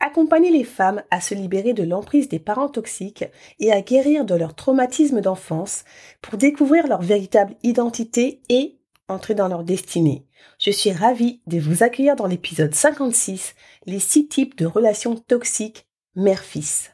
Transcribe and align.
Accompagner 0.00 0.50
les 0.50 0.64
femmes 0.64 1.02
à 1.10 1.20
se 1.20 1.34
libérer 1.34 1.72
de 1.72 1.82
l'emprise 1.82 2.28
des 2.28 2.38
parents 2.38 2.68
toxiques 2.68 3.24
et 3.58 3.72
à 3.72 3.80
guérir 3.80 4.24
de 4.24 4.34
leur 4.34 4.54
traumatisme 4.54 5.20
d'enfance 5.20 5.84
pour 6.20 6.36
découvrir 6.36 6.86
leur 6.86 7.00
véritable 7.00 7.54
identité 7.62 8.42
et 8.48 8.78
entrer 9.08 9.34
dans 9.34 9.48
leur 9.48 9.64
destinée. 9.64 10.26
Je 10.58 10.70
suis 10.70 10.92
ravie 10.92 11.40
de 11.46 11.58
vous 11.58 11.82
accueillir 11.82 12.16
dans 12.16 12.26
l'épisode 12.26 12.74
56, 12.74 13.54
les 13.86 13.98
six 13.98 14.28
types 14.28 14.56
de 14.56 14.66
relations 14.66 15.14
toxiques 15.14 15.86
mère-fils. 16.14 16.92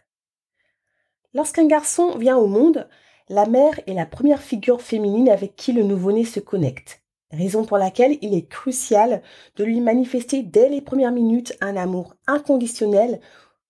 Lorsqu'un 1.34 1.66
garçon 1.66 2.16
vient 2.18 2.36
au 2.36 2.46
monde, 2.46 2.88
la 3.28 3.46
mère 3.46 3.78
est 3.86 3.94
la 3.94 4.06
première 4.06 4.42
figure 4.42 4.82
féminine 4.82 5.28
avec 5.28 5.54
qui 5.54 5.72
le 5.72 5.84
nouveau-né 5.84 6.24
se 6.24 6.40
connecte 6.40 6.99
raison 7.30 7.64
pour 7.64 7.78
laquelle 7.78 8.18
il 8.22 8.34
est 8.34 8.48
crucial 8.48 9.22
de 9.56 9.64
lui 9.64 9.80
manifester 9.80 10.42
dès 10.42 10.68
les 10.68 10.80
premières 10.80 11.12
minutes 11.12 11.56
un 11.60 11.76
amour 11.76 12.14
inconditionnel 12.26 13.20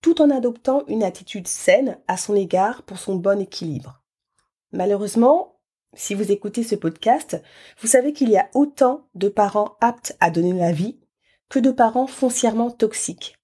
tout 0.01 0.21
en 0.21 0.29
adoptant 0.29 0.83
une 0.87 1.03
attitude 1.03 1.47
saine 1.47 1.97
à 2.07 2.17
son 2.17 2.35
égard 2.35 2.83
pour 2.83 2.97
son 2.97 3.15
bon 3.15 3.39
équilibre. 3.39 4.01
Malheureusement, 4.71 5.59
si 5.93 6.15
vous 6.15 6.31
écoutez 6.31 6.63
ce 6.63 6.75
podcast, 6.75 7.41
vous 7.79 7.87
savez 7.87 8.13
qu'il 8.13 8.29
y 8.29 8.37
a 8.37 8.49
autant 8.53 9.07
de 9.13 9.29
parents 9.29 9.75
aptes 9.81 10.15
à 10.19 10.31
donner 10.31 10.53
la 10.53 10.71
vie 10.71 10.99
que 11.49 11.59
de 11.59 11.71
parents 11.71 12.07
foncièrement 12.07 12.71
toxiques. 12.71 13.37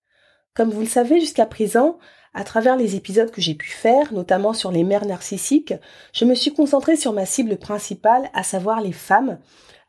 Comme 0.53 0.71
vous 0.71 0.79
le 0.79 0.87
savez 0.87 1.19
jusqu'à 1.19 1.45
présent, 1.45 1.99
à 2.37 2.43
travers 2.43 2.77
les 2.77 2.95
épisodes 2.95 3.31
que 3.31 3.41
j'ai 3.41 3.55
pu 3.55 3.67
faire, 3.67 4.13
notamment 4.13 4.53
sur 4.53 4.71
les 4.71 4.83
mères 4.83 5.07
narcissiques, 5.07 5.73
je 6.13 6.23
me 6.23 6.35
suis 6.35 6.53
concentrée 6.53 6.95
sur 6.95 7.11
ma 7.11 7.25
cible 7.25 7.57
principale, 7.57 8.29
à 8.35 8.43
savoir 8.43 8.79
les 8.79 8.91
femmes, 8.91 9.39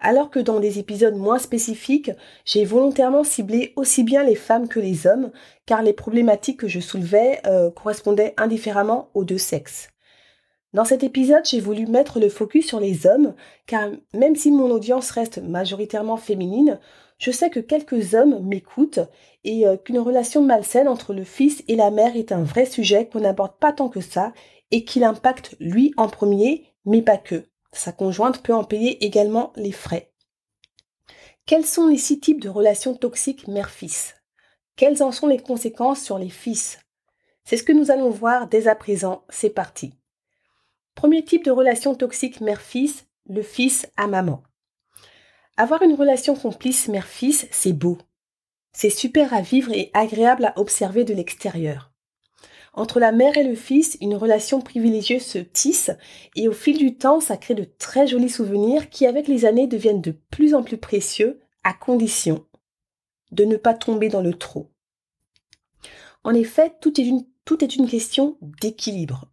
alors 0.00 0.30
que 0.30 0.38
dans 0.38 0.58
des 0.58 0.78
épisodes 0.78 1.14
moins 1.14 1.38
spécifiques, 1.38 2.10
j'ai 2.46 2.64
volontairement 2.64 3.22
ciblé 3.22 3.74
aussi 3.76 4.02
bien 4.02 4.24
les 4.24 4.34
femmes 4.34 4.66
que 4.66 4.80
les 4.80 5.06
hommes, 5.06 5.30
car 5.66 5.82
les 5.82 5.92
problématiques 5.92 6.60
que 6.60 6.68
je 6.68 6.80
soulevais 6.80 7.38
euh, 7.46 7.70
correspondaient 7.70 8.32
indifféremment 8.38 9.10
aux 9.12 9.24
deux 9.24 9.36
sexes. 9.36 9.90
Dans 10.72 10.86
cet 10.86 11.02
épisode, 11.02 11.44
j'ai 11.44 11.60
voulu 11.60 11.86
mettre 11.86 12.18
le 12.18 12.30
focus 12.30 12.66
sur 12.66 12.80
les 12.80 13.06
hommes, 13.06 13.34
car 13.66 13.90
même 14.14 14.36
si 14.36 14.52
mon 14.52 14.70
audience 14.70 15.10
reste 15.10 15.36
majoritairement 15.36 16.16
féminine, 16.16 16.80
je 17.18 17.30
sais 17.32 17.50
que 17.50 17.60
quelques 17.60 18.14
hommes 18.14 18.38
m'écoutent 18.44 19.00
et 19.44 19.66
euh, 19.66 19.76
qu'une 19.76 19.98
relation 19.98 20.42
malsaine 20.42 20.88
entre 20.88 21.12
le 21.12 21.24
fils 21.24 21.64
et 21.68 21.76
la 21.76 21.90
mère 21.90 22.16
est 22.16 22.32
un 22.32 22.42
vrai 22.42 22.64
sujet 22.64 23.08
qu'on 23.08 23.20
n'aborde 23.20 23.58
pas 23.58 23.72
tant 23.72 23.88
que 23.88 24.00
ça 24.00 24.32
et 24.70 24.84
qu'il 24.84 25.04
impacte 25.04 25.56
lui 25.58 25.92
en 25.96 26.08
premier, 26.08 26.66
mais 26.84 27.02
pas 27.02 27.18
que. 27.18 27.48
Sa 27.72 27.92
conjointe 27.92 28.42
peut 28.42 28.54
en 28.54 28.64
payer 28.64 29.04
également 29.04 29.52
les 29.56 29.72
frais. 29.72 30.12
Quels 31.44 31.66
sont 31.66 31.88
les 31.88 31.98
six 31.98 32.20
types 32.20 32.40
de 32.40 32.48
relations 32.48 32.94
toxiques 32.94 33.48
mère-fils? 33.48 34.14
Quelles 34.76 35.02
en 35.02 35.12
sont 35.12 35.26
les 35.26 35.38
conséquences 35.38 36.02
sur 36.02 36.18
les 36.18 36.28
fils? 36.28 36.78
C'est 37.44 37.56
ce 37.56 37.64
que 37.64 37.72
nous 37.72 37.90
allons 37.90 38.10
voir 38.10 38.48
dès 38.48 38.68
à 38.68 38.74
présent. 38.74 39.24
C'est 39.28 39.50
parti. 39.50 39.94
Premier 40.94 41.24
type 41.24 41.44
de 41.44 41.50
relation 41.50 41.94
toxique 41.94 42.40
mère-fils, 42.40 43.06
le 43.28 43.42
fils 43.42 43.86
à 43.96 44.06
maman. 44.06 44.42
Avoir 45.58 45.82
une 45.82 45.94
relation 45.94 46.36
complice 46.36 46.86
mère-fils, 46.86 47.48
c'est 47.50 47.72
beau. 47.72 47.98
C'est 48.72 48.90
super 48.90 49.34
à 49.34 49.40
vivre 49.40 49.72
et 49.72 49.90
agréable 49.92 50.44
à 50.44 50.56
observer 50.56 51.02
de 51.02 51.12
l'extérieur. 51.12 51.90
Entre 52.74 53.00
la 53.00 53.10
mère 53.10 53.36
et 53.36 53.42
le 53.42 53.56
fils, 53.56 53.98
une 54.00 54.14
relation 54.14 54.60
privilégiée 54.60 55.18
se 55.18 55.38
tisse 55.38 55.90
et 56.36 56.46
au 56.46 56.52
fil 56.52 56.78
du 56.78 56.94
temps, 56.96 57.18
ça 57.18 57.36
crée 57.36 57.56
de 57.56 57.64
très 57.64 58.06
jolis 58.06 58.28
souvenirs 58.28 58.88
qui, 58.88 59.04
avec 59.04 59.26
les 59.26 59.46
années, 59.46 59.66
deviennent 59.66 60.00
de 60.00 60.12
plus 60.12 60.54
en 60.54 60.62
plus 60.62 60.78
précieux 60.78 61.40
à 61.64 61.72
condition 61.72 62.46
de 63.32 63.44
ne 63.44 63.56
pas 63.56 63.74
tomber 63.74 64.10
dans 64.10 64.22
le 64.22 64.34
trop. 64.34 64.70
En 66.22 66.34
effet, 66.34 66.72
tout 66.80 67.00
est 67.00 67.04
une, 67.04 67.26
tout 67.44 67.64
est 67.64 67.74
une 67.74 67.88
question 67.88 68.38
d'équilibre. 68.60 69.24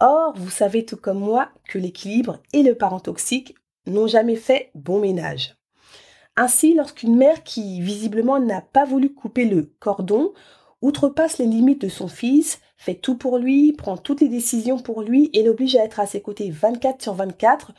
Or, 0.00 0.32
vous 0.34 0.50
savez 0.50 0.84
tout 0.84 0.96
comme 0.96 1.20
moi 1.20 1.50
que 1.68 1.78
l'équilibre 1.78 2.42
et 2.52 2.64
le 2.64 2.74
parent 2.74 2.98
toxique 2.98 3.54
n'ont 3.86 4.06
jamais 4.06 4.36
fait 4.36 4.70
bon 4.74 5.00
ménage. 5.00 5.56
Ainsi, 6.36 6.74
lorsqu'une 6.74 7.16
mère 7.16 7.44
qui 7.44 7.80
visiblement 7.80 8.40
n'a 8.40 8.60
pas 8.60 8.84
voulu 8.84 9.14
couper 9.14 9.44
le 9.44 9.72
cordon 9.78 10.32
outrepasse 10.82 11.38
les 11.38 11.46
limites 11.46 11.80
de 11.80 11.88
son 11.88 12.08
fils, 12.08 12.60
fait 12.76 12.94
tout 12.94 13.16
pour 13.16 13.38
lui, 13.38 13.72
prend 13.72 13.96
toutes 13.96 14.20
les 14.20 14.28
décisions 14.28 14.78
pour 14.78 15.02
lui 15.02 15.30
et 15.32 15.42
l'oblige 15.42 15.76
à 15.76 15.84
être 15.84 16.00
à 16.00 16.06
ses 16.06 16.20
côtés 16.20 16.50
24 16.50 17.02
sur 17.02 17.14
24, 17.14 17.72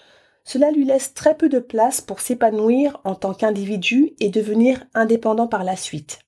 cela 0.43 0.71
lui 0.71 0.85
laisse 0.85 1.13
très 1.13 1.35
peu 1.35 1.49
de 1.49 1.59
place 1.59 2.01
pour 2.01 2.19
s'épanouir 2.19 2.99
en 3.03 3.15
tant 3.15 3.33
qu'individu 3.33 4.13
et 4.19 4.29
devenir 4.29 4.83
indépendant 4.93 5.47
par 5.47 5.63
la 5.63 5.75
suite. 5.75 6.19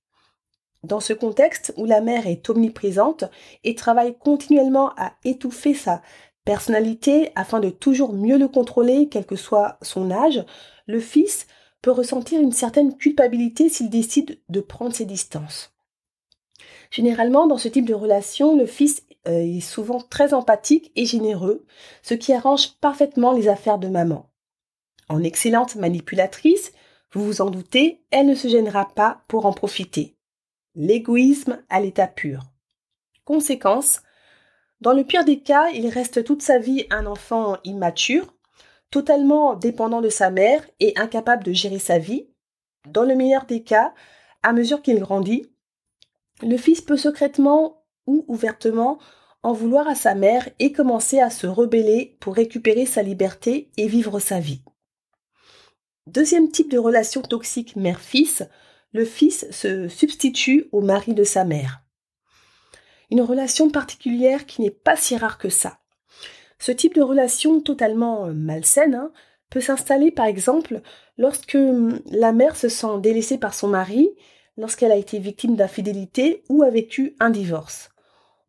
Dans 0.84 1.00
ce 1.00 1.14
contexte 1.14 1.74
où 1.78 1.86
la 1.86 2.02
mère 2.02 2.28
est 2.28 2.50
omniprésente 2.50 3.26
et 3.64 3.74
travaille 3.74 4.18
continuellement 4.18 4.92
à 4.98 5.14
étouffer 5.24 5.74
sa 5.74 6.02
personnalité 6.48 7.32
afin 7.36 7.60
de 7.60 7.70
toujours 7.70 8.14
mieux 8.14 8.38
le 8.38 8.48
contrôler, 8.48 9.10
quel 9.10 9.26
que 9.26 9.36
soit 9.36 9.78
son 9.82 10.12
âge, 10.12 10.46
le 10.86 11.02
fils 11.02 11.46
peut 11.82 11.92
ressentir 11.92 12.40
une 12.40 12.54
certaine 12.54 12.96
culpabilité 12.96 13.68
s'il 13.68 13.90
décide 13.90 14.40
de 14.48 14.62
prendre 14.62 14.96
ses 14.96 15.04
distances. 15.04 15.76
Généralement, 16.90 17.48
dans 17.48 17.58
ce 17.58 17.68
type 17.68 17.86
de 17.86 17.94
relation, 17.94 18.56
le 18.56 18.66
fils 18.66 19.04
euh, 19.28 19.42
est 19.42 19.60
souvent 19.60 20.00
très 20.00 20.34
empathique 20.34 20.94
et 20.96 21.06
généreux, 21.06 21.66
ce 22.02 22.14
qui 22.14 22.32
arrange 22.32 22.76
parfaitement 22.80 23.34
les 23.34 23.50
affaires 23.50 23.78
de 23.78 23.90
maman. 23.90 24.30
En 25.10 25.24
excellente 25.24 25.76
manipulatrice, 25.76 26.72
vous 27.12 27.26
vous 27.26 27.42
en 27.42 27.50
doutez, 27.50 28.06
elle 28.10 28.28
ne 28.28 28.36
se 28.36 28.48
gênera 28.48 28.88
pas 28.96 29.22
pour 29.28 29.46
en 29.46 29.52
profiter. 29.52 30.16
L'égoïsme 30.76 31.62
à 31.68 31.82
l'état 31.82 32.08
pur. 32.08 32.44
Conséquence, 33.26 34.00
dans 34.82 34.94
le 34.94 35.04
pire 35.04 35.26
des 35.26 35.40
cas, 35.40 35.70
il 35.70 35.88
reste 35.90 36.24
toute 36.24 36.42
sa 36.42 36.60
vie 36.60 36.86
un 36.92 37.06
enfant 37.06 37.58
immature, 37.64 38.36
totalement 38.92 39.56
dépendant 39.56 40.02
de 40.02 40.10
sa 40.10 40.30
mère 40.30 40.64
et 40.80 40.94
incapable 40.98 41.44
de 41.44 41.52
gérer 41.52 41.80
sa 41.80 41.98
vie. 41.98 42.30
Dans 42.88 43.04
le 43.04 43.16
meilleur 43.16 43.46
des 43.46 43.64
cas, 43.64 43.94
à 44.44 44.54
mesure 44.54 44.82
qu'il 44.82 45.00
grandit, 45.00 45.52
le 46.44 46.58
fils 46.58 46.82
peut 46.82 46.98
secrètement 46.98 47.84
ou 48.06 48.24
ouvertement 48.28 49.00
en 49.44 49.54
vouloir 49.54 49.88
à 49.88 49.96
sa 49.96 50.14
mère 50.14 50.48
et 50.60 50.72
commencer 50.72 51.20
à 51.20 51.30
se 51.30 51.48
rebeller 51.48 52.18
pour 52.20 52.36
récupérer 52.36 52.86
sa 52.86 53.02
liberté 53.02 53.72
et 53.78 53.88
vivre 53.88 54.20
sa 54.20 54.40
vie. 54.40 54.62
Deuxième 56.06 56.50
type 56.50 56.72
de 56.72 56.78
relation 56.78 57.22
toxique 57.22 57.76
mère-fils, 57.76 58.44
le 58.94 59.06
fils 59.06 59.50
se 59.52 59.88
substitue 59.88 60.70
au 60.72 60.82
mari 60.82 61.14
de 61.14 61.24
sa 61.24 61.44
mère. 61.44 61.84
Une 63.10 63.22
relation 63.22 63.70
particulière 63.70 64.46
qui 64.46 64.62
n'est 64.62 64.72
pas 64.72 64.96
si 64.96 65.16
rare 65.16 65.38
que 65.38 65.50
ça. 65.50 65.80
Ce 66.60 66.72
type 66.72 66.96
de 66.96 67.02
relation 67.02 67.62
totalement 67.62 68.28
malsaine 68.28 68.96
hein, 68.96 69.12
peut 69.50 69.62
s'installer 69.62 70.12
par 70.12 70.26
exemple 70.26 70.82
lorsque 71.18 71.56
hum, 71.56 72.00
la 72.12 72.32
mère 72.32 72.56
se 72.56 72.70
sent 72.70 73.00
délaissée 73.02 73.38
par 73.38 73.54
son 73.54 73.68
mari 73.68 74.10
lorsqu'elle 74.58 74.92
a 74.92 74.98
été 74.98 75.20
victime 75.20 75.56
d'infidélité 75.56 76.44
ou 76.50 76.64
a 76.64 76.70
vécu 76.70 77.16
un 77.20 77.30
divorce. 77.30 77.90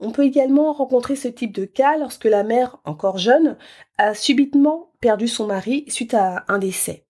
On 0.00 0.10
peut 0.10 0.24
également 0.24 0.72
rencontrer 0.72 1.16
ce 1.16 1.28
type 1.28 1.52
de 1.52 1.64
cas 1.64 1.96
lorsque 1.98 2.24
la 2.24 2.44
mère, 2.44 2.78
encore 2.84 3.18
jeune, 3.18 3.56
a 3.98 4.14
subitement 4.14 4.92
perdu 5.00 5.28
son 5.28 5.46
mari 5.46 5.84
suite 5.88 6.14
à 6.14 6.44
un 6.48 6.58
décès. 6.58 7.04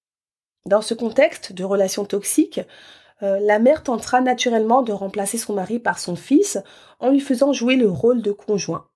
Dans 0.67 0.83
ce 0.83 0.95
contexte 0.95 1.53
de 1.53 1.65
relation 1.65 2.05
toxique, 2.05 2.61
euh, 3.23 3.39
la 3.41 3.59
mère 3.59 3.83
tentera 3.83 4.21
naturellement 4.21 4.83
de 4.83 4.93
remplacer 4.93 5.39
son 5.39 5.55
mari 5.55 5.79
par 5.79 5.99
son 5.99 6.17
fils 6.17 6.59
en 7.01 7.11
lui 7.11 7.21
faisant 7.21 7.53
jouer 7.53 7.77
le 7.77 7.89
rôle 7.89 8.23
de 8.23 8.33
conjoint. 8.33 8.87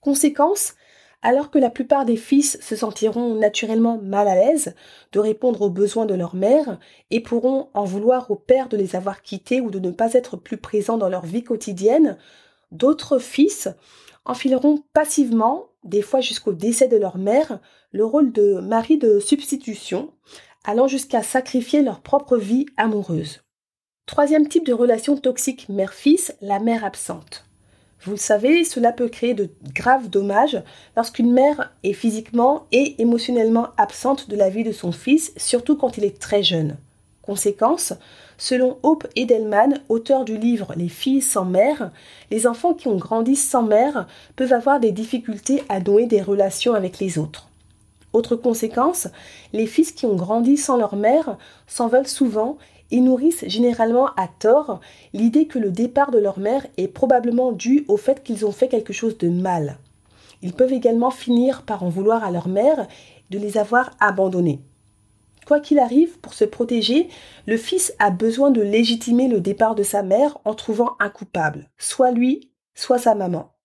Conséquence, 0.00 0.74
alors 1.22 1.50
que 1.50 1.58
la 1.58 1.70
plupart 1.70 2.04
des 2.04 2.16
fils 2.16 2.58
se 2.60 2.76
sentiront 2.76 3.34
naturellement 3.34 3.98
mal 4.02 4.28
à 4.28 4.34
l'aise 4.34 4.74
de 5.12 5.18
répondre 5.18 5.62
aux 5.62 5.70
besoins 5.70 6.06
de 6.06 6.14
leur 6.14 6.34
mère 6.34 6.78
et 7.10 7.20
pourront 7.20 7.68
en 7.74 7.84
vouloir 7.84 8.30
au 8.30 8.36
père 8.36 8.68
de 8.68 8.76
les 8.76 8.94
avoir 8.94 9.22
quittés 9.22 9.60
ou 9.60 9.70
de 9.70 9.80
ne 9.80 9.90
pas 9.90 10.12
être 10.12 10.36
plus 10.36 10.58
présents 10.58 10.98
dans 10.98 11.08
leur 11.08 11.24
vie 11.24 11.42
quotidienne, 11.42 12.18
d'autres 12.70 13.18
fils 13.18 13.68
enfileront 14.24 14.82
passivement, 14.92 15.70
des 15.84 16.02
fois 16.02 16.20
jusqu'au 16.20 16.52
décès 16.52 16.88
de 16.88 16.96
leur 16.96 17.16
mère, 17.16 17.60
le 17.92 18.04
rôle 18.04 18.32
de 18.32 18.54
mari 18.60 18.98
de 18.98 19.18
substitution, 19.20 20.12
allant 20.66 20.88
jusqu'à 20.88 21.22
sacrifier 21.22 21.80
leur 21.80 22.00
propre 22.00 22.36
vie 22.36 22.66
amoureuse. 22.76 23.40
Troisième 24.04 24.46
type 24.46 24.66
de 24.66 24.72
relation 24.72 25.16
toxique 25.16 25.68
mère-fils, 25.68 26.34
la 26.42 26.58
mère 26.58 26.84
absente. 26.84 27.46
Vous 28.02 28.12
le 28.12 28.16
savez, 28.18 28.62
cela 28.64 28.92
peut 28.92 29.08
créer 29.08 29.34
de 29.34 29.50
graves 29.74 30.10
dommages 30.10 30.62
lorsqu'une 30.96 31.32
mère 31.32 31.72
est 31.82 31.92
physiquement 31.92 32.66
et 32.70 33.00
émotionnellement 33.00 33.68
absente 33.78 34.28
de 34.28 34.36
la 34.36 34.50
vie 34.50 34.64
de 34.64 34.72
son 34.72 34.92
fils, 34.92 35.32
surtout 35.36 35.76
quand 35.76 35.96
il 35.96 36.04
est 36.04 36.20
très 36.20 36.42
jeune. 36.42 36.76
Conséquence, 37.22 37.94
selon 38.38 38.78
Hope 38.84 39.08
Edelman, 39.16 39.80
auteur 39.88 40.24
du 40.24 40.36
livre 40.36 40.72
Les 40.76 40.88
filles 40.88 41.22
sans 41.22 41.44
mère, 41.44 41.90
les 42.30 42.46
enfants 42.46 42.74
qui 42.74 42.86
ont 42.86 42.98
grandi 42.98 43.34
sans 43.34 43.64
mère 43.64 44.06
peuvent 44.36 44.52
avoir 44.52 44.78
des 44.78 44.92
difficultés 44.92 45.64
à 45.68 45.80
nouer 45.80 46.06
des 46.06 46.22
relations 46.22 46.74
avec 46.74 47.00
les 47.00 47.18
autres. 47.18 47.48
Autre 48.16 48.34
conséquence, 48.34 49.08
les 49.52 49.66
fils 49.66 49.92
qui 49.92 50.06
ont 50.06 50.14
grandi 50.14 50.56
sans 50.56 50.78
leur 50.78 50.96
mère 50.96 51.36
s'en 51.66 51.86
veulent 51.86 52.06
souvent 52.06 52.56
et 52.90 53.00
nourrissent 53.00 53.44
généralement 53.46 54.06
à 54.16 54.26
tort 54.26 54.80
l'idée 55.12 55.46
que 55.46 55.58
le 55.58 55.70
départ 55.70 56.10
de 56.10 56.16
leur 56.18 56.38
mère 56.38 56.66
est 56.78 56.88
probablement 56.88 57.52
dû 57.52 57.84
au 57.88 57.98
fait 57.98 58.22
qu'ils 58.22 58.46
ont 58.46 58.52
fait 58.52 58.68
quelque 58.68 58.94
chose 58.94 59.18
de 59.18 59.28
mal. 59.28 59.76
Ils 60.40 60.54
peuvent 60.54 60.72
également 60.72 61.10
finir 61.10 61.60
par 61.60 61.82
en 61.82 61.90
vouloir 61.90 62.24
à 62.24 62.30
leur 62.30 62.48
mère 62.48 62.86
de 63.28 63.38
les 63.38 63.58
avoir 63.58 63.90
abandonnés. 64.00 64.60
Quoi 65.46 65.60
qu'il 65.60 65.78
arrive, 65.78 66.18
pour 66.20 66.32
se 66.32 66.46
protéger, 66.46 67.08
le 67.44 67.58
fils 67.58 67.92
a 67.98 68.10
besoin 68.10 68.50
de 68.50 68.62
légitimer 68.62 69.28
le 69.28 69.42
départ 69.42 69.74
de 69.74 69.82
sa 69.82 70.02
mère 70.02 70.38
en 70.46 70.54
trouvant 70.54 70.96
un 71.00 71.10
coupable, 71.10 71.68
soit 71.76 72.12
lui, 72.12 72.50
soit 72.74 72.96
sa 72.96 73.14
maman. 73.14 73.55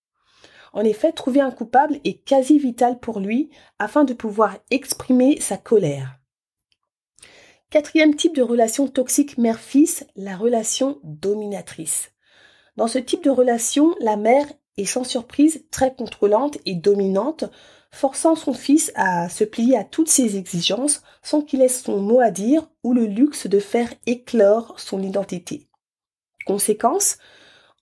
En 0.73 0.83
effet, 0.83 1.11
trouver 1.11 1.41
un 1.41 1.51
coupable 1.51 1.99
est 2.03 2.23
quasi 2.23 2.57
vital 2.57 2.99
pour 2.99 3.19
lui 3.19 3.49
afin 3.79 4.03
de 4.03 4.13
pouvoir 4.13 4.57
exprimer 4.69 5.39
sa 5.41 5.57
colère. 5.57 6.17
Quatrième 7.69 8.15
type 8.15 8.35
de 8.35 8.41
relation 8.41 8.87
toxique 8.87 9.37
mère-fils, 9.37 10.05
la 10.15 10.35
relation 10.35 10.99
dominatrice. 11.03 12.11
Dans 12.75 12.87
ce 12.87 12.99
type 12.99 13.23
de 13.23 13.29
relation, 13.29 13.95
la 13.99 14.17
mère 14.17 14.45
est 14.77 14.85
sans 14.85 15.03
surprise 15.03 15.65
très 15.71 15.93
contrôlante 15.93 16.57
et 16.65 16.75
dominante, 16.75 17.45
forçant 17.91 18.35
son 18.35 18.53
fils 18.53 18.91
à 18.95 19.29
se 19.29 19.43
plier 19.43 19.77
à 19.77 19.83
toutes 19.83 20.09
ses 20.09 20.37
exigences 20.37 21.01
sans 21.21 21.41
qu'il 21.41 21.61
ait 21.61 21.67
son 21.67 21.99
mot 21.99 22.21
à 22.21 22.31
dire 22.31 22.69
ou 22.83 22.93
le 22.93 23.05
luxe 23.05 23.47
de 23.47 23.59
faire 23.59 23.93
éclore 24.05 24.79
son 24.79 25.01
identité. 25.01 25.67
Conséquence, 26.45 27.17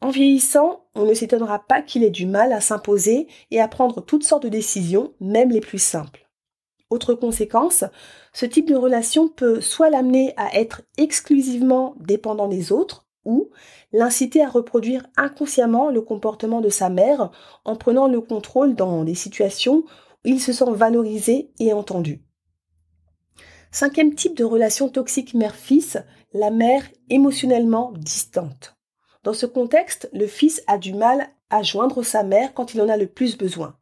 en 0.01 0.09
vieillissant, 0.09 0.85
on 0.95 1.05
ne 1.05 1.13
s'étonnera 1.13 1.59
pas 1.59 1.81
qu'il 1.81 2.03
ait 2.03 2.09
du 2.09 2.25
mal 2.25 2.53
à 2.53 2.61
s'imposer 2.61 3.27
et 3.51 3.59
à 3.59 3.67
prendre 3.67 4.01
toutes 4.01 4.23
sortes 4.23 4.43
de 4.43 4.49
décisions, 4.49 5.13
même 5.19 5.49
les 5.49 5.59
plus 5.59 5.79
simples. 5.79 6.29
Autre 6.89 7.13
conséquence, 7.13 7.83
ce 8.33 8.45
type 8.45 8.67
de 8.67 8.75
relation 8.75 9.27
peut 9.27 9.61
soit 9.61 9.89
l'amener 9.89 10.33
à 10.37 10.57
être 10.57 10.81
exclusivement 10.97 11.95
dépendant 11.99 12.47
des 12.47 12.71
autres, 12.71 13.05
ou 13.25 13.49
l'inciter 13.91 14.43
à 14.43 14.49
reproduire 14.49 15.05
inconsciemment 15.17 15.89
le 15.89 16.01
comportement 16.01 16.61
de 16.61 16.69
sa 16.69 16.89
mère 16.89 17.31
en 17.65 17.75
prenant 17.75 18.07
le 18.07 18.21
contrôle 18.21 18.75
dans 18.75 19.03
des 19.03 19.15
situations 19.15 19.83
où 20.25 20.29
il 20.29 20.39
se 20.39 20.53
sent 20.53 20.71
valorisé 20.71 21.51
et 21.59 21.73
entendu. 21.73 22.23
Cinquième 23.71 24.15
type 24.15 24.35
de 24.35 24.43
relation 24.43 24.89
toxique 24.89 25.35
mère-fils, 25.35 25.97
la 26.33 26.49
mère 26.49 26.89
émotionnellement 27.09 27.93
distante. 27.97 28.78
Dans 29.23 29.33
ce 29.33 29.45
contexte, 29.45 30.09
le 30.13 30.27
fils 30.27 30.63
a 30.67 30.77
du 30.77 30.93
mal 30.93 31.29
à 31.49 31.61
joindre 31.61 32.03
sa 32.03 32.23
mère 32.23 32.53
quand 32.53 32.73
il 32.73 32.81
en 32.81 32.89
a 32.89 32.97
le 32.97 33.07
plus 33.07 33.37
besoin. 33.37 33.75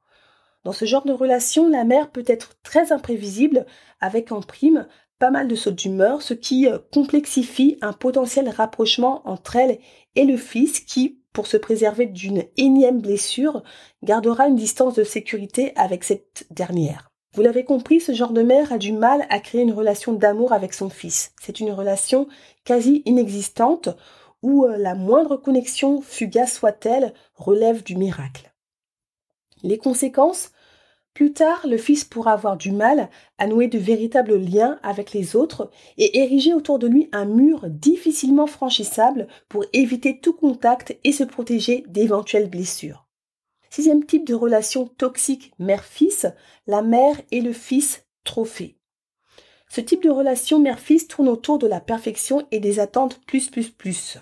Dans 0.63 0.71
ce 0.71 0.85
genre 0.85 1.05
de 1.05 1.13
relation, 1.13 1.69
la 1.69 1.83
mère 1.83 2.09
peut 2.09 2.25
être 2.27 2.55
très 2.63 2.91
imprévisible, 2.91 3.65
avec 4.01 4.31
en 4.31 4.41
prime 4.41 4.87
pas 5.19 5.31
mal 5.31 5.47
de 5.47 5.55
sautes 5.55 5.75
d'humeur, 5.75 6.21
ce 6.21 6.33
qui 6.33 6.67
euh, 6.67 6.77
complexifie 6.93 7.77
un 7.81 7.93
potentiel 7.93 8.49
rapprochement 8.49 9.21
entre 9.25 9.55
elle 9.55 9.79
et 10.15 10.25
le 10.25 10.37
fils 10.37 10.79
qui, 10.79 11.21
pour 11.33 11.47
se 11.47 11.57
préserver 11.57 12.05
d'une 12.05 12.43
énième 12.57 13.01
blessure, 13.01 13.63
gardera 14.03 14.47
une 14.47 14.55
distance 14.55 14.95
de 14.95 15.03
sécurité 15.03 15.73
avec 15.75 16.03
cette 16.03 16.45
dernière. 16.51 17.09
Vous 17.33 17.41
l'avez 17.41 17.63
compris, 17.63 17.99
ce 17.99 18.13
genre 18.13 18.31
de 18.31 18.41
mère 18.41 18.71
a 18.71 18.77
du 18.77 18.91
mal 18.91 19.25
à 19.29 19.39
créer 19.39 19.61
une 19.61 19.73
relation 19.73 20.13
d'amour 20.13 20.53
avec 20.53 20.73
son 20.73 20.89
fils. 20.89 21.31
C'est 21.41 21.59
une 21.59 21.71
relation 21.71 22.27
quasi 22.63 23.03
inexistante 23.05 23.89
où 24.41 24.65
euh, 24.65 24.77
la 24.77 24.95
moindre 24.95 25.37
connexion, 25.37 26.01
fugace 26.01 26.53
soit-elle, 26.53 27.13
relève 27.35 27.83
du 27.83 27.95
miracle. 27.95 28.53
Les 29.63 29.77
conséquences? 29.77 30.51
Plus 31.13 31.33
tard, 31.33 31.65
le 31.65 31.79
fils 31.79 32.03
pourra 32.05 32.33
avoir 32.33 32.57
du 32.57 32.71
mal 32.71 33.09
à 33.39 33.47
nouer 33.47 33.67
de 33.67 33.79
véritables 33.79 34.35
liens 34.35 34.77
avec 34.83 35.13
les 35.13 35.35
autres 35.35 35.71
et 35.97 36.19
ériger 36.19 36.53
autour 36.53 36.77
de 36.77 36.85
lui 36.85 37.09
un 37.11 37.25
mur 37.25 37.65
difficilement 37.67 38.45
franchissable 38.45 39.27
pour 39.49 39.65
éviter 39.73 40.19
tout 40.19 40.33
contact 40.33 40.95
et 41.03 41.11
se 41.11 41.23
protéger 41.23 41.83
d'éventuelles 41.87 42.51
blessures. 42.51 43.07
Sixième 43.71 44.05
type 44.05 44.27
de 44.27 44.35
relation 44.35 44.85
toxique 44.85 45.53
mère-fils, 45.57 46.27
la 46.67 46.83
mère 46.83 47.19
et 47.31 47.41
le 47.41 47.51
fils 47.51 48.05
trophée. 48.23 48.77
Ce 49.69 49.81
type 49.81 50.03
de 50.03 50.11
relation 50.11 50.59
mère-fils 50.59 51.07
tourne 51.07 51.29
autour 51.29 51.57
de 51.57 51.67
la 51.67 51.81
perfection 51.81 52.47
et 52.51 52.59
des 52.59 52.79
attentes 52.79 53.19
plus 53.25 53.49
plus 53.49 53.71
plus. 53.71 54.19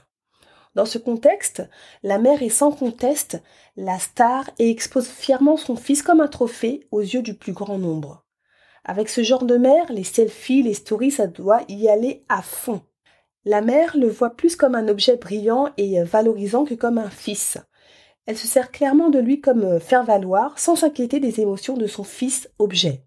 Dans 0.75 0.86
ce 0.86 0.98
contexte, 0.98 1.63
la 2.04 2.18
mère 2.18 2.44
est 2.44 2.50
sans 2.50 2.72
conteste 2.72 3.42
la 3.77 3.98
star 3.98 4.50
et 4.60 4.69
expose 4.69 5.07
fièrement 5.07 5.56
son 5.56 5.77
fils 5.77 6.04
comme 6.04 6.19
un 6.19 6.27
trophée 6.27 6.86
aux 6.92 7.00
yeux 7.00 7.22
du 7.22 7.33
plus 7.33 7.54
grand 7.54 7.77
nombre. 7.77 8.25
Avec 8.83 9.10
ce 9.10 9.24
genre 9.24 9.45
de 9.45 9.57
mère, 9.57 9.92
les 9.92 10.04
selfies, 10.04 10.63
les 10.63 10.74
stories, 10.74 11.12
ça 11.12 11.27
doit 11.27 11.62
y 11.69 11.88
aller 11.88 12.25
à 12.27 12.42
fond. 12.42 12.81
La 13.45 13.62
mère 13.62 13.95
le 13.98 14.10
voit 14.10 14.31
plus 14.31 14.56
comme 14.56 14.75
un 14.75 14.88
objet 14.89 15.16
brillant 15.16 15.69
et 15.77 16.04
valorisant 16.04 16.66
que 16.66 16.74
comme 16.74 16.98
un 16.98 17.10
fils. 17.10 17.57
Elle 18.25 18.38
se 18.38 18.48
sert 18.48 18.71
clairement 18.71 19.10
de 19.10 19.19
lui 19.19 19.39
comme 19.39 19.80
faire-valoir 19.80 20.60
sans 20.60 20.75
s'inquiéter 20.75 21.19
des 21.19 21.39
émotions 21.39 21.78
de 21.78 21.88
son 21.88 22.04
fils 22.04 22.50
objet. 22.60 23.06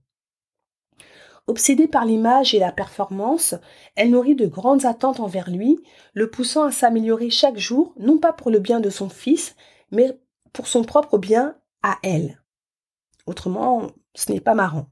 Obsédée 1.48 1.88
par 1.88 2.04
l'image 2.04 2.54
et 2.54 2.58
la 2.58 2.72
performance, 2.72 3.54
elle 3.96 4.10
nourrit 4.10 4.34
de 4.34 4.46
grandes 4.46 4.84
attentes 4.84 5.18
envers 5.18 5.50
lui, 5.50 5.78
le 6.12 6.30
poussant 6.30 6.64
à 6.64 6.70
s'améliorer 6.70 7.30
chaque 7.30 7.56
jour, 7.56 7.94
non 7.98 8.18
pas 8.18 8.34
pour 8.34 8.50
le 8.50 8.58
bien 8.58 8.80
de 8.80 8.90
son 8.90 9.08
fils, 9.08 9.56
mais 9.90 10.20
pour 10.52 10.66
son 10.66 10.84
propre 10.84 11.16
bien 11.16 11.56
à 11.82 11.96
elle. 12.02 12.42
Autrement, 13.26 13.86
ce 14.14 14.30
n'est 14.30 14.42
pas 14.42 14.54
marrant. 14.54 14.88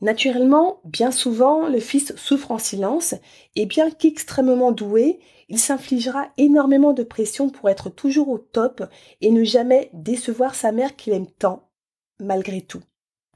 Naturellement, 0.00 0.80
bien 0.84 1.10
souvent, 1.10 1.68
le 1.68 1.78
fils 1.78 2.16
souffre 2.16 2.52
en 2.52 2.58
silence, 2.58 3.14
et 3.54 3.66
bien 3.66 3.90
qu'extrêmement 3.90 4.72
doué, 4.72 5.20
il 5.50 5.58
s'infligera 5.58 6.28
énormément 6.38 6.94
de 6.94 7.02
pression 7.02 7.50
pour 7.50 7.68
être 7.68 7.90
toujours 7.90 8.30
au 8.30 8.38
top 8.38 8.82
et 9.20 9.30
ne 9.30 9.44
jamais 9.44 9.90
décevoir 9.92 10.54
sa 10.54 10.72
mère 10.72 10.96
qu'il 10.96 11.12
aime 11.12 11.30
tant, 11.30 11.68
malgré 12.18 12.62
tout. 12.62 12.80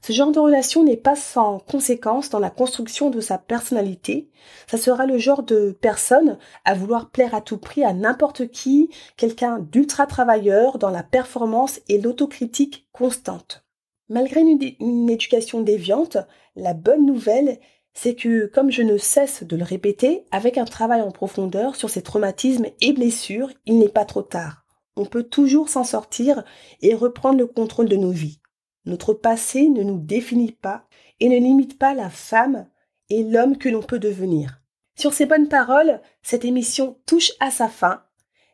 Ce 0.05 0.13
genre 0.13 0.31
de 0.31 0.39
relation 0.39 0.83
n'est 0.83 0.97
pas 0.97 1.15
sans 1.15 1.57
conséquence 1.57 2.29
dans 2.29 2.37
la 2.37 2.51
construction 2.51 3.09
de 3.09 3.21
sa 3.21 3.39
personnalité. 3.39 4.29
Ça 4.67 4.77
sera 4.77 5.07
le 5.07 5.17
genre 5.17 5.41
de 5.41 5.75
personne 5.81 6.37
à 6.63 6.75
vouloir 6.75 7.09
plaire 7.09 7.33
à 7.33 7.41
tout 7.41 7.57
prix 7.57 7.83
à 7.83 7.91
n'importe 7.91 8.51
qui, 8.51 8.91
quelqu'un 9.17 9.57
d'ultra 9.57 10.05
travailleur 10.05 10.77
dans 10.77 10.91
la 10.91 11.01
performance 11.01 11.79
et 11.89 11.99
l'autocritique 11.99 12.87
constante. 12.91 13.65
Malgré 14.07 14.41
une, 14.41 14.59
une, 14.79 15.09
éducation 15.09 15.61
déviante, 15.61 16.17
la 16.55 16.75
bonne 16.75 17.07
nouvelle, 17.07 17.57
c'est 17.95 18.13
que, 18.13 18.45
comme 18.45 18.69
je 18.69 18.83
ne 18.83 18.99
cesse 18.99 19.41
de 19.41 19.55
le 19.55 19.63
répéter, 19.63 20.25
avec 20.29 20.59
un 20.59 20.65
travail 20.65 21.01
en 21.01 21.09
profondeur 21.09 21.75
sur 21.75 21.89
ses 21.89 22.03
traumatismes 22.03 22.67
et 22.79 22.93
blessures, 22.93 23.49
il 23.65 23.79
n'est 23.79 23.89
pas 23.89 24.05
trop 24.05 24.21
tard. 24.21 24.67
On 24.97 25.05
peut 25.05 25.23
toujours 25.23 25.67
s'en 25.67 25.83
sortir 25.83 26.43
et 26.83 26.93
reprendre 26.93 27.39
le 27.39 27.47
contrôle 27.47 27.89
de 27.89 27.95
nos 27.95 28.11
vies. 28.11 28.39
Notre 28.85 29.13
passé 29.13 29.67
ne 29.69 29.83
nous 29.83 29.97
définit 29.97 30.51
pas 30.51 30.85
et 31.19 31.29
ne 31.29 31.37
limite 31.37 31.77
pas 31.79 31.93
la 31.93 32.09
femme 32.09 32.67
et 33.09 33.23
l'homme 33.23 33.57
que 33.57 33.69
l'on 33.69 33.81
peut 33.81 33.99
devenir. 33.99 34.61
Sur 34.95 35.13
ces 35.13 35.25
bonnes 35.25 35.49
paroles, 35.49 36.01
cette 36.21 36.45
émission 36.45 36.97
touche 37.05 37.33
à 37.39 37.51
sa 37.51 37.67
fin. 37.67 38.03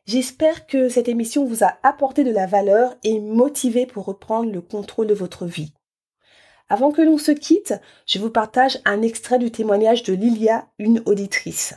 J'espère 0.06 0.66
que 0.66 0.90
cette 0.90 1.08
émission 1.08 1.46
vous 1.46 1.64
a 1.64 1.78
apporté 1.84 2.24
de 2.24 2.32
la 2.32 2.48
valeur 2.48 2.96
et 3.04 3.20
motivé 3.20 3.86
pour 3.86 4.06
reprendre 4.06 4.52
le 4.52 4.62
contrôle 4.62 5.08
de 5.08 5.14
votre 5.14 5.46
vie. 5.46 5.74
Avant 6.70 6.92
que 6.92 7.02
l'on 7.02 7.18
se 7.18 7.32
quitte, 7.32 7.74
je 8.08 8.18
vous 8.18 8.30
partage 8.30 8.80
un 8.86 9.02
extrait 9.02 9.38
du 9.38 9.52
témoignage 9.52 10.04
de 10.04 10.14
Lilia, 10.14 10.68
une 10.80 11.04
auditrice. 11.06 11.76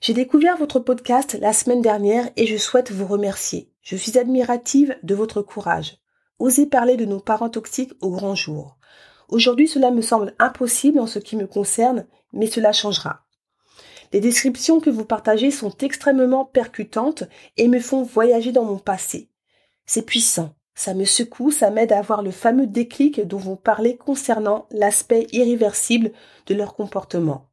J'ai 0.00 0.14
découvert 0.14 0.56
votre 0.56 0.80
podcast 0.80 1.36
la 1.40 1.52
semaine 1.52 1.82
dernière 1.82 2.30
et 2.36 2.46
je 2.46 2.56
souhaite 2.56 2.92
vous 2.92 3.06
remercier. 3.06 3.70
Je 3.82 3.96
suis 3.96 4.18
admirative 4.18 4.96
de 5.02 5.14
votre 5.14 5.42
courage. 5.42 5.98
Oser 6.38 6.66
parler 6.66 6.96
de 6.96 7.04
nos 7.04 7.20
parents 7.20 7.48
toxiques 7.48 7.92
au 8.00 8.10
grand 8.10 8.34
jour. 8.34 8.76
Aujourd'hui, 9.28 9.68
cela 9.68 9.90
me 9.90 10.02
semble 10.02 10.34
impossible 10.38 10.98
en 10.98 11.06
ce 11.06 11.18
qui 11.18 11.36
me 11.36 11.46
concerne, 11.46 12.06
mais 12.32 12.46
cela 12.46 12.72
changera. 12.72 13.24
Les 14.12 14.20
descriptions 14.20 14.80
que 14.80 14.90
vous 14.90 15.04
partagez 15.04 15.50
sont 15.50 15.76
extrêmement 15.78 16.44
percutantes 16.44 17.24
et 17.56 17.68
me 17.68 17.80
font 17.80 18.02
voyager 18.02 18.52
dans 18.52 18.64
mon 18.64 18.78
passé. 18.78 19.28
C'est 19.86 20.06
puissant, 20.06 20.54
ça 20.74 20.94
me 20.94 21.04
secoue, 21.04 21.50
ça 21.50 21.70
m'aide 21.70 21.92
à 21.92 21.98
avoir 21.98 22.22
le 22.22 22.32
fameux 22.32 22.66
déclic 22.66 23.26
dont 23.26 23.38
vous 23.38 23.56
parlez 23.56 23.96
concernant 23.96 24.66
l'aspect 24.70 25.26
irréversible 25.32 26.12
de 26.46 26.54
leur 26.54 26.74
comportement. 26.74 27.46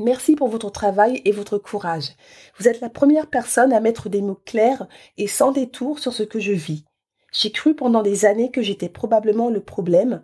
Merci 0.00 0.34
pour 0.34 0.48
votre 0.48 0.70
travail 0.70 1.22
et 1.24 1.30
votre 1.30 1.58
courage. 1.58 2.16
Vous 2.58 2.66
êtes 2.66 2.80
la 2.80 2.90
première 2.90 3.28
personne 3.28 3.72
à 3.72 3.78
mettre 3.78 4.08
des 4.08 4.22
mots 4.22 4.40
clairs 4.44 4.88
et 5.16 5.28
sans 5.28 5.52
détour 5.52 6.00
sur 6.00 6.12
ce 6.12 6.24
que 6.24 6.40
je 6.40 6.52
vis. 6.52 6.84
J'ai 7.34 7.50
cru 7.50 7.74
pendant 7.74 8.02
des 8.02 8.24
années 8.24 8.50
que 8.52 8.62
j'étais 8.62 8.88
probablement 8.88 9.50
le 9.50 9.60
problème, 9.60 10.22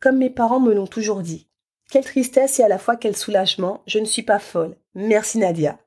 comme 0.00 0.18
mes 0.18 0.30
parents 0.30 0.60
me 0.60 0.74
l'ont 0.74 0.88
toujours 0.88 1.20
dit. 1.20 1.48
Quelle 1.90 2.04
tristesse 2.04 2.58
et 2.58 2.64
à 2.64 2.68
la 2.68 2.78
fois 2.78 2.96
quel 2.96 3.16
soulagement, 3.16 3.82
je 3.86 4.00
ne 4.00 4.04
suis 4.04 4.22
pas 4.22 4.40
folle. 4.40 4.76
Merci 4.94 5.38
Nadia. 5.38 5.78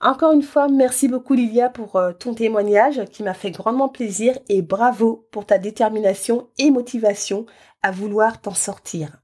Encore 0.00 0.32
une 0.32 0.42
fois, 0.42 0.68
merci 0.68 1.08
beaucoup 1.08 1.34
Lilia 1.34 1.68
pour 1.68 1.96
euh, 1.96 2.12
ton 2.12 2.32
témoignage 2.32 3.04
qui 3.06 3.22
m'a 3.22 3.34
fait 3.34 3.50
grandement 3.50 3.88
plaisir 3.88 4.38
et 4.48 4.62
bravo 4.62 5.28
pour 5.32 5.44
ta 5.44 5.58
détermination 5.58 6.48
et 6.56 6.70
motivation 6.70 7.46
à 7.82 7.90
vouloir 7.90 8.40
t'en 8.40 8.54
sortir. 8.54 9.17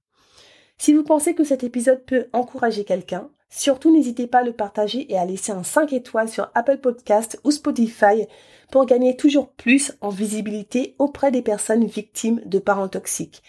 Si 0.84 0.92
vous 0.92 1.02
pensez 1.02 1.34
que 1.34 1.44
cet 1.44 1.64
épisode 1.64 2.04
peut 2.04 2.26
encourager 2.34 2.84
quelqu'un, 2.84 3.30
surtout 3.48 3.90
n'hésitez 3.90 4.26
pas 4.26 4.40
à 4.40 4.44
le 4.44 4.52
partager 4.52 5.10
et 5.10 5.16
à 5.16 5.24
laisser 5.24 5.50
un 5.50 5.62
5 5.62 5.94
étoiles 5.94 6.28
sur 6.28 6.50
Apple 6.54 6.76
Podcast 6.76 7.40
ou 7.42 7.52
Spotify 7.52 8.26
pour 8.70 8.84
gagner 8.84 9.16
toujours 9.16 9.48
plus 9.48 9.94
en 10.02 10.10
visibilité 10.10 10.94
auprès 10.98 11.30
des 11.30 11.40
personnes 11.40 11.86
victimes 11.86 12.42
de 12.44 12.58
parents 12.58 12.88
toxiques. 12.88 13.42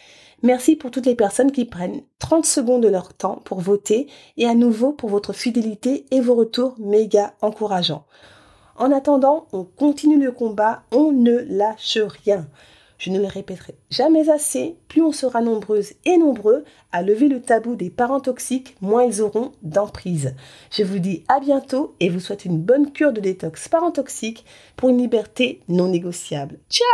Merci 0.43 0.77
pour 0.77 0.91
toutes 0.91 1.07
les 1.07 1.15
personnes 1.15 1.51
qui 1.51 1.65
prennent 1.65 2.03
30 2.19 2.45
secondes 2.45 2.83
de 2.83 2.87
leur 2.87 3.13
temps 3.13 3.41
pour 3.43 3.59
voter 3.59 4.07
et 4.37 4.45
à 4.45 4.55
nouveau 4.55 4.93
pour 4.93 5.09
votre 5.09 5.33
fidélité 5.33 6.05
et 6.11 6.21
vos 6.21 6.35
retours 6.35 6.75
méga 6.79 7.33
encourageants. 7.41 8.05
En 8.77 8.93
attendant, 8.93 9.47
on 9.51 9.65
continue 9.65 10.23
le 10.23 10.31
combat, 10.31 10.83
on 10.93 11.11
ne 11.11 11.35
lâche 11.49 11.97
rien. 11.97 12.47
Je 12.97 13.09
ne 13.09 13.19
le 13.19 13.27
répéterai 13.27 13.75
jamais 13.89 14.29
assez, 14.29 14.75
plus 14.87 15.01
on 15.01 15.11
sera 15.11 15.41
nombreuses 15.41 15.93
et 16.05 16.17
nombreux 16.17 16.63
à 16.91 17.01
lever 17.01 17.27
le 17.27 17.41
tabou 17.41 17.75
des 17.75 17.89
parents 17.89 18.19
toxiques, 18.19 18.75
moins 18.81 19.03
ils 19.03 19.21
auront 19.21 19.51
d'emprise. 19.63 20.35
Je 20.71 20.83
vous 20.83 20.99
dis 20.99 21.23
à 21.27 21.39
bientôt 21.39 21.95
et 21.99 22.09
vous 22.09 22.19
souhaite 22.19 22.45
une 22.45 22.59
bonne 22.59 22.91
cure 22.91 23.13
de 23.13 23.21
détox 23.21 23.67
parent 23.67 23.91
toxique 23.91 24.45
pour 24.75 24.89
une 24.89 24.97
liberté 24.97 25.61
non 25.67 25.89
négociable. 25.89 26.59
Ciao 26.69 26.85